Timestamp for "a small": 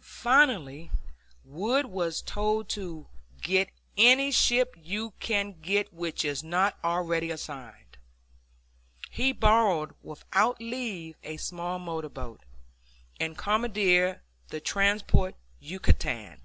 11.22-11.78